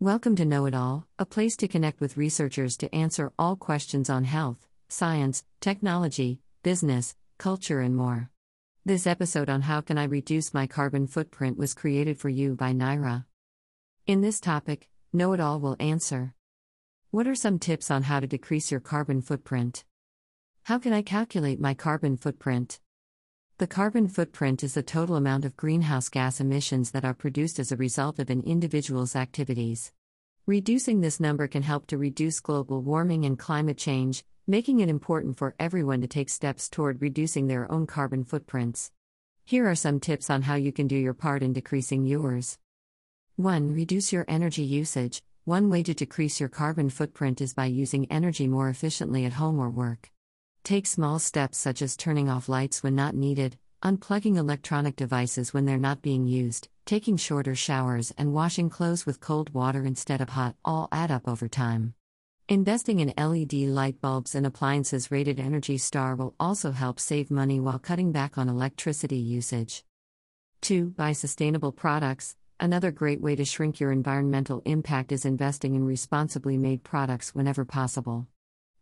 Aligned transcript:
Welcome 0.00 0.36
to 0.36 0.44
Know 0.44 0.66
It 0.66 0.74
All, 0.74 1.06
a 1.18 1.24
place 1.24 1.56
to 1.56 1.66
connect 1.66 2.02
with 2.02 2.18
researchers 2.18 2.76
to 2.76 2.94
answer 2.94 3.32
all 3.38 3.56
questions 3.56 4.10
on 4.10 4.24
health, 4.24 4.68
science, 4.90 5.42
technology, 5.58 6.42
business, 6.62 7.16
culture, 7.38 7.80
and 7.80 7.96
more. 7.96 8.28
This 8.84 9.06
episode 9.06 9.48
on 9.48 9.62
How 9.62 9.80
Can 9.80 9.96
I 9.96 10.04
Reduce 10.04 10.52
My 10.52 10.66
Carbon 10.66 11.06
Footprint 11.06 11.56
was 11.56 11.72
created 11.72 12.18
for 12.18 12.28
you 12.28 12.54
by 12.54 12.74
Naira. 12.74 13.24
In 14.06 14.20
this 14.20 14.38
topic, 14.38 14.90
Know 15.14 15.32
It 15.32 15.40
All 15.40 15.60
will 15.60 15.76
answer 15.80 16.34
What 17.10 17.26
are 17.26 17.34
some 17.34 17.58
tips 17.58 17.90
on 17.90 18.02
how 18.02 18.20
to 18.20 18.26
decrease 18.26 18.70
your 18.70 18.80
carbon 18.80 19.22
footprint? 19.22 19.86
How 20.64 20.78
can 20.78 20.92
I 20.92 21.00
calculate 21.00 21.58
my 21.58 21.72
carbon 21.72 22.18
footprint? 22.18 22.80
The 23.58 23.66
carbon 23.66 24.06
footprint 24.06 24.62
is 24.62 24.74
the 24.74 24.82
total 24.82 25.16
amount 25.16 25.46
of 25.46 25.56
greenhouse 25.56 26.10
gas 26.10 26.40
emissions 26.40 26.90
that 26.90 27.06
are 27.06 27.14
produced 27.14 27.58
as 27.58 27.72
a 27.72 27.76
result 27.78 28.18
of 28.18 28.28
an 28.28 28.42
individual's 28.42 29.16
activities. 29.16 29.92
Reducing 30.44 31.00
this 31.00 31.18
number 31.20 31.48
can 31.48 31.62
help 31.62 31.86
to 31.86 31.96
reduce 31.96 32.38
global 32.38 32.82
warming 32.82 33.24
and 33.24 33.38
climate 33.38 33.78
change, 33.78 34.26
making 34.46 34.80
it 34.80 34.90
important 34.90 35.38
for 35.38 35.54
everyone 35.58 36.02
to 36.02 36.06
take 36.06 36.28
steps 36.28 36.68
toward 36.68 37.00
reducing 37.00 37.46
their 37.46 37.72
own 37.72 37.86
carbon 37.86 38.24
footprints. 38.24 38.92
Here 39.46 39.66
are 39.66 39.74
some 39.74 40.00
tips 40.00 40.28
on 40.28 40.42
how 40.42 40.56
you 40.56 40.70
can 40.70 40.86
do 40.86 40.96
your 40.96 41.14
part 41.14 41.42
in 41.42 41.54
decreasing 41.54 42.04
yours. 42.04 42.58
1. 43.36 43.72
Reduce 43.72 44.12
your 44.12 44.26
energy 44.28 44.64
usage. 44.64 45.22
One 45.46 45.70
way 45.70 45.82
to 45.84 45.94
decrease 45.94 46.40
your 46.40 46.50
carbon 46.50 46.90
footprint 46.90 47.40
is 47.40 47.54
by 47.54 47.64
using 47.64 48.06
energy 48.12 48.48
more 48.48 48.68
efficiently 48.68 49.24
at 49.24 49.32
home 49.32 49.58
or 49.58 49.70
work. 49.70 50.10
Take 50.66 50.86
small 50.86 51.20
steps 51.20 51.58
such 51.58 51.80
as 51.80 51.96
turning 51.96 52.28
off 52.28 52.48
lights 52.48 52.82
when 52.82 52.96
not 52.96 53.14
needed, 53.14 53.56
unplugging 53.84 54.36
electronic 54.36 54.96
devices 54.96 55.54
when 55.54 55.64
they're 55.64 55.78
not 55.78 56.02
being 56.02 56.26
used, 56.26 56.66
taking 56.84 57.16
shorter 57.16 57.54
showers, 57.54 58.12
and 58.18 58.34
washing 58.34 58.68
clothes 58.68 59.06
with 59.06 59.20
cold 59.20 59.54
water 59.54 59.84
instead 59.84 60.20
of 60.20 60.30
hot 60.30 60.56
all 60.64 60.88
add 60.90 61.12
up 61.12 61.28
over 61.28 61.46
time. 61.46 61.94
Investing 62.48 62.98
in 62.98 63.14
LED 63.16 63.52
light 63.52 64.00
bulbs 64.00 64.34
and 64.34 64.44
appliances 64.44 65.12
rated 65.12 65.38
Energy 65.38 65.78
Star 65.78 66.16
will 66.16 66.34
also 66.40 66.72
help 66.72 66.98
save 66.98 67.30
money 67.30 67.60
while 67.60 67.78
cutting 67.78 68.10
back 68.10 68.36
on 68.36 68.48
electricity 68.48 69.18
usage. 69.18 69.84
2. 70.62 70.86
Buy 70.96 71.12
sustainable 71.12 71.70
products. 71.70 72.34
Another 72.58 72.90
great 72.90 73.20
way 73.20 73.36
to 73.36 73.44
shrink 73.44 73.78
your 73.78 73.92
environmental 73.92 74.62
impact 74.64 75.12
is 75.12 75.24
investing 75.24 75.76
in 75.76 75.84
responsibly 75.84 76.58
made 76.58 76.82
products 76.82 77.36
whenever 77.36 77.64
possible. 77.64 78.26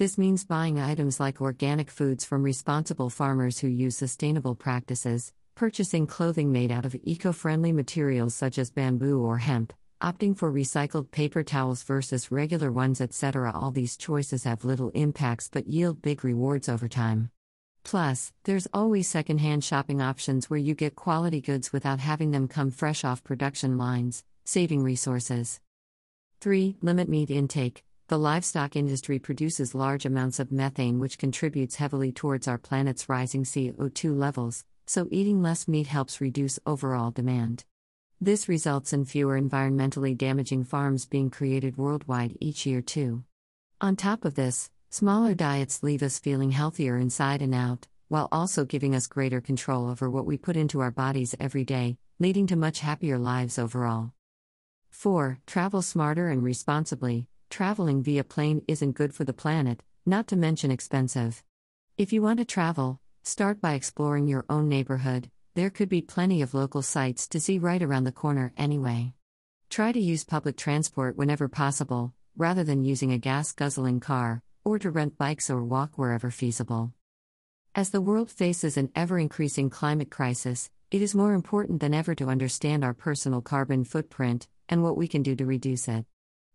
This 0.00 0.16
means 0.16 0.46
buying 0.46 0.80
items 0.80 1.20
like 1.20 1.42
organic 1.42 1.90
foods 1.90 2.24
from 2.24 2.42
responsible 2.42 3.10
farmers 3.10 3.58
who 3.58 3.68
use 3.68 3.98
sustainable 3.98 4.54
practices, 4.54 5.30
purchasing 5.54 6.06
clothing 6.06 6.50
made 6.50 6.72
out 6.72 6.86
of 6.86 6.96
eco 7.02 7.32
friendly 7.32 7.70
materials 7.70 8.34
such 8.34 8.56
as 8.56 8.70
bamboo 8.70 9.22
or 9.22 9.36
hemp, 9.36 9.74
opting 10.00 10.34
for 10.34 10.50
recycled 10.50 11.10
paper 11.10 11.42
towels 11.42 11.82
versus 11.82 12.32
regular 12.32 12.72
ones, 12.72 13.02
etc. 13.02 13.52
All 13.54 13.70
these 13.70 13.98
choices 13.98 14.44
have 14.44 14.64
little 14.64 14.88
impacts 14.94 15.50
but 15.52 15.66
yield 15.66 16.00
big 16.00 16.24
rewards 16.24 16.66
over 16.66 16.88
time. 16.88 17.28
Plus, 17.84 18.32
there's 18.44 18.68
always 18.72 19.06
secondhand 19.06 19.64
shopping 19.64 20.00
options 20.00 20.48
where 20.48 20.58
you 20.58 20.74
get 20.74 20.96
quality 20.96 21.42
goods 21.42 21.74
without 21.74 22.00
having 22.00 22.30
them 22.30 22.48
come 22.48 22.70
fresh 22.70 23.04
off 23.04 23.22
production 23.22 23.76
lines, 23.76 24.24
saving 24.46 24.82
resources. 24.82 25.60
3. 26.40 26.78
Limit 26.80 27.10
meat 27.10 27.30
intake. 27.30 27.84
The 28.10 28.18
livestock 28.18 28.74
industry 28.74 29.20
produces 29.20 29.72
large 29.72 30.04
amounts 30.04 30.40
of 30.40 30.50
methane, 30.50 30.98
which 30.98 31.16
contributes 31.16 31.76
heavily 31.76 32.10
towards 32.10 32.48
our 32.48 32.58
planet's 32.58 33.08
rising 33.08 33.44
CO2 33.44 34.18
levels, 34.18 34.64
so 34.84 35.06
eating 35.12 35.42
less 35.42 35.68
meat 35.68 35.86
helps 35.86 36.20
reduce 36.20 36.58
overall 36.66 37.12
demand. 37.12 37.64
This 38.20 38.48
results 38.48 38.92
in 38.92 39.04
fewer 39.04 39.40
environmentally 39.40 40.18
damaging 40.18 40.64
farms 40.64 41.06
being 41.06 41.30
created 41.30 41.76
worldwide 41.76 42.36
each 42.40 42.66
year, 42.66 42.82
too. 42.82 43.22
On 43.80 43.94
top 43.94 44.24
of 44.24 44.34
this, 44.34 44.72
smaller 44.88 45.32
diets 45.32 45.84
leave 45.84 46.02
us 46.02 46.18
feeling 46.18 46.50
healthier 46.50 46.96
inside 46.96 47.40
and 47.40 47.54
out, 47.54 47.86
while 48.08 48.26
also 48.32 48.64
giving 48.64 48.92
us 48.92 49.06
greater 49.06 49.40
control 49.40 49.88
over 49.88 50.10
what 50.10 50.26
we 50.26 50.36
put 50.36 50.56
into 50.56 50.80
our 50.80 50.90
bodies 50.90 51.36
every 51.38 51.64
day, 51.64 51.96
leading 52.18 52.48
to 52.48 52.56
much 52.56 52.80
happier 52.80 53.20
lives 53.20 53.56
overall. 53.56 54.10
4. 54.90 55.38
Travel 55.46 55.80
smarter 55.80 56.28
and 56.28 56.42
responsibly 56.42 57.28
traveling 57.50 58.02
via 58.02 58.24
plane 58.24 58.62
isn't 58.68 58.92
good 58.92 59.12
for 59.12 59.24
the 59.24 59.32
planet, 59.32 59.82
not 60.06 60.28
to 60.28 60.36
mention 60.36 60.70
expensive. 60.70 61.42
If 61.98 62.12
you 62.12 62.22
want 62.22 62.38
to 62.38 62.44
travel, 62.44 63.00
start 63.24 63.60
by 63.60 63.74
exploring 63.74 64.28
your 64.28 64.46
own 64.48 64.68
neighborhood, 64.68 65.30
there 65.54 65.68
could 65.68 65.88
be 65.88 66.00
plenty 66.00 66.40
of 66.40 66.54
local 66.54 66.80
sights 66.80 67.26
to 67.28 67.40
see 67.40 67.58
right 67.58 67.82
around 67.82 68.04
the 68.04 68.12
corner 68.12 68.52
anyway. 68.56 69.12
Try 69.68 69.92
to 69.92 70.00
use 70.00 70.24
public 70.24 70.56
transport 70.56 71.16
whenever 71.16 71.48
possible, 71.48 72.14
rather 72.36 72.64
than 72.64 72.84
using 72.84 73.12
a 73.12 73.18
gas 73.18 73.52
guzzling 73.52 74.00
car, 74.00 74.42
or 74.64 74.78
to 74.78 74.90
rent 74.90 75.18
bikes 75.18 75.50
or 75.50 75.62
walk 75.62 75.98
wherever 75.98 76.30
feasible. 76.30 76.92
As 77.74 77.90
the 77.90 78.00
world 78.00 78.30
faces 78.30 78.76
an 78.76 78.90
ever 78.94 79.18
increasing 79.18 79.70
climate 79.70 80.10
crisis, 80.10 80.70
it 80.90 81.02
is 81.02 81.14
more 81.14 81.34
important 81.34 81.80
than 81.80 81.94
ever 81.94 82.14
to 82.14 82.28
understand 82.28 82.84
our 82.84 82.94
personal 82.94 83.42
carbon 83.42 83.84
footprint 83.84 84.48
and 84.68 84.82
what 84.82 84.96
we 84.96 85.08
can 85.08 85.22
do 85.22 85.34
to 85.36 85.46
reduce 85.46 85.88
it. 85.88 86.04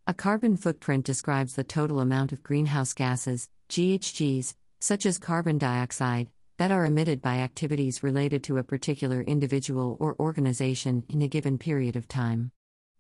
A 0.07 0.13
carbon 0.13 0.55
footprint 0.55 1.03
describes 1.03 1.55
the 1.55 1.63
total 1.63 1.99
amount 1.99 2.31
of 2.31 2.43
greenhouse 2.43 2.93
gases, 2.93 3.49
GHGs, 3.69 4.53
such 4.79 5.03
as 5.03 5.17
carbon 5.17 5.57
dioxide, 5.57 6.27
that 6.59 6.69
are 6.69 6.85
emitted 6.85 7.23
by 7.23 7.37
activities 7.37 8.03
related 8.03 8.43
to 8.43 8.59
a 8.59 8.63
particular 8.63 9.21
individual 9.21 9.97
or 9.99 10.15
organization 10.19 11.03
in 11.09 11.23
a 11.23 11.27
given 11.27 11.57
period 11.57 11.95
of 11.95 12.07
time. 12.07 12.51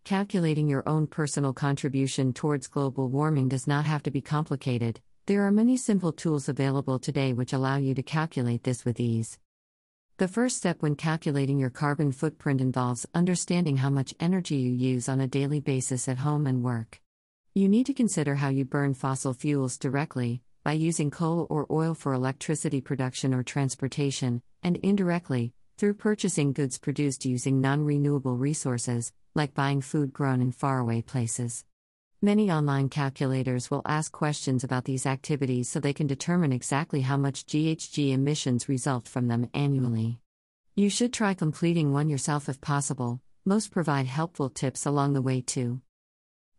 Calculating 0.03 0.67
your 0.67 0.81
own 0.89 1.05
personal 1.05 1.53
contribution 1.53 2.33
towards 2.33 2.65
global 2.65 3.07
warming 3.07 3.49
does 3.49 3.67
not 3.67 3.85
have 3.85 4.01
to 4.01 4.09
be 4.09 4.21
complicated, 4.21 4.99
there 5.27 5.43
are 5.43 5.51
many 5.51 5.77
simple 5.77 6.11
tools 6.11 6.49
available 6.49 6.97
today 6.97 7.33
which 7.33 7.53
allow 7.53 7.77
you 7.77 7.93
to 7.93 8.01
calculate 8.01 8.63
this 8.63 8.83
with 8.83 8.99
ease. 8.99 9.37
The 10.17 10.29
first 10.29 10.55
step 10.55 10.81
when 10.81 10.95
calculating 10.95 11.59
your 11.59 11.69
carbon 11.69 12.13
footprint 12.13 12.61
involves 12.61 13.05
understanding 13.13 13.75
how 13.75 13.89
much 13.89 14.15
energy 14.17 14.55
you 14.55 14.71
use 14.71 15.09
on 15.09 15.19
a 15.19 15.27
daily 15.27 15.59
basis 15.59 16.07
at 16.07 16.19
home 16.19 16.47
and 16.47 16.63
work. 16.63 17.01
You 17.53 17.67
need 17.67 17.85
to 17.87 17.93
consider 17.93 18.35
how 18.35 18.47
you 18.47 18.63
burn 18.63 18.93
fossil 18.93 19.33
fuels 19.33 19.77
directly, 19.77 20.41
by 20.63 20.71
using 20.71 21.11
coal 21.11 21.47
or 21.49 21.67
oil 21.69 21.93
for 21.93 22.13
electricity 22.13 22.79
production 22.79 23.33
or 23.33 23.43
transportation, 23.43 24.41
and 24.63 24.77
indirectly, 24.77 25.51
through 25.77 25.95
purchasing 25.95 26.53
goods 26.53 26.77
produced 26.77 27.25
using 27.25 27.59
non 27.59 27.83
renewable 27.83 28.37
resources, 28.37 29.11
like 29.35 29.53
buying 29.53 29.81
food 29.81 30.13
grown 30.13 30.41
in 30.41 30.53
faraway 30.53 31.01
places. 31.01 31.65
Many 32.25 32.49
online 32.51 32.89
calculators 32.89 33.69
will 33.69 33.83
ask 33.85 34.11
questions 34.11 34.63
about 34.63 34.85
these 34.85 35.05
activities 35.05 35.69
so 35.69 35.79
they 35.79 35.93
can 35.93 36.07
determine 36.07 36.51
exactly 36.51 37.01
how 37.01 37.17
much 37.17 37.45
GHG 37.45 38.13
emissions 38.13 38.67
result 38.67 39.07
from 39.07 39.27
them 39.27 39.47
annually. 39.53 40.17
You 40.73 40.89
should 40.89 41.13
try 41.13 41.35
completing 41.35 41.93
one 41.93 42.09
yourself 42.09 42.49
if 42.49 42.59
possible, 42.59 43.21
most 43.45 43.69
provide 43.69 44.07
helpful 44.07 44.49
tips 44.49 44.87
along 44.87 45.13
the 45.13 45.21
way 45.21 45.39
too. 45.39 45.81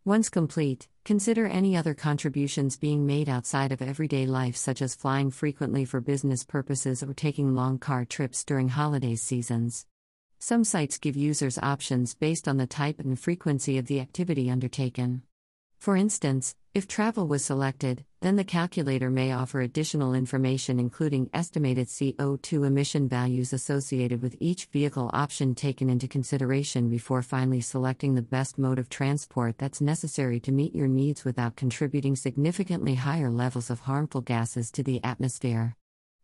Once 0.05 0.29
complete, 0.29 0.87
consider 1.03 1.47
any 1.47 1.75
other 1.75 1.93
contributions 1.93 2.77
being 2.77 3.05
made 3.05 3.27
outside 3.27 3.73
of 3.73 3.81
everyday 3.81 4.25
life, 4.25 4.55
such 4.55 4.81
as 4.81 4.95
flying 4.95 5.29
frequently 5.29 5.83
for 5.83 5.99
business 5.99 6.45
purposes 6.45 7.03
or 7.03 7.13
taking 7.13 7.53
long 7.53 7.77
car 7.77 8.05
trips 8.05 8.45
during 8.45 8.69
holiday 8.69 9.15
seasons. 9.15 9.85
Some 10.39 10.63
sites 10.63 10.97
give 10.97 11.17
users 11.17 11.57
options 11.57 12.15
based 12.15 12.47
on 12.47 12.55
the 12.55 12.67
type 12.67 13.01
and 13.01 13.19
frequency 13.19 13.77
of 13.77 13.87
the 13.87 13.99
activity 13.99 14.49
undertaken. 14.49 15.23
For 15.79 15.95
instance, 15.95 16.55
if 16.73 16.87
travel 16.87 17.27
was 17.27 17.43
selected, 17.45 18.03
then 18.21 18.35
the 18.35 18.43
calculator 18.43 19.09
may 19.09 19.31
offer 19.31 19.61
additional 19.61 20.13
information 20.13 20.79
including 20.79 21.29
estimated 21.33 21.87
CO2 21.87 22.65
emission 22.67 23.07
values 23.07 23.53
associated 23.53 24.21
with 24.21 24.35
each 24.39 24.65
vehicle 24.65 25.09
option 25.13 25.55
taken 25.55 25.89
into 25.89 26.07
consideration 26.07 26.89
before 26.89 27.21
finally 27.21 27.61
selecting 27.61 28.15
the 28.15 28.21
best 28.21 28.57
mode 28.57 28.79
of 28.79 28.89
transport 28.89 29.57
that's 29.57 29.81
necessary 29.81 30.39
to 30.41 30.51
meet 30.51 30.75
your 30.75 30.87
needs 30.87 31.23
without 31.23 31.55
contributing 31.55 32.15
significantly 32.15 32.95
higher 32.95 33.29
levels 33.29 33.69
of 33.69 33.81
harmful 33.81 34.21
gases 34.21 34.69
to 34.71 34.83
the 34.83 35.03
atmosphere. 35.03 35.75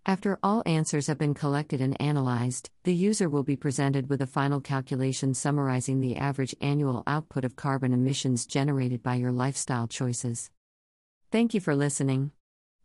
After 0.06 0.38
all 0.44 0.64
answers 0.66 1.08
have 1.08 1.18
been 1.18 1.34
collected 1.34 1.80
and 1.80 2.00
analyzed, 2.02 2.70
the 2.84 2.94
user 2.94 3.30
will 3.30 3.44
be 3.44 3.56
presented 3.56 4.10
with 4.10 4.22
a 4.22 4.28
final 4.28 4.60
calculation 4.60 5.34
summarizing 5.34 6.02
the 6.02 6.18
average 6.18 6.54
annual 6.60 7.04
output 7.08 7.46
of 7.46 7.56
carbon 7.56 7.94
emissions 7.94 8.46
generated 8.46 9.02
by 9.02 9.16
your 9.16 9.32
lifestyle 9.32 9.88
choices. 9.88 10.52
Thank 11.32 11.54
you 11.54 11.62
for 11.62 11.74
listening. 11.74 12.32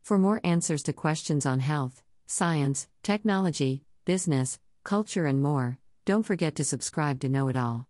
For 0.01 0.17
more 0.17 0.41
answers 0.45 0.85
to 0.85 0.93
questions 0.93 1.45
on 1.45 1.59
health, 1.59 2.05
science, 2.27 2.87
technology, 3.03 3.83
business, 4.05 4.61
culture, 4.85 5.27
and 5.27 5.43
more, 5.43 5.79
don't 6.05 6.23
forget 6.23 6.55
to 6.55 6.65
subscribe 6.65 7.19
to 7.21 7.29
Know 7.29 7.49
It 7.49 7.57
All. 7.57 7.87